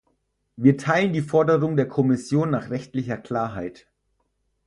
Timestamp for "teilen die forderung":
0.79-1.75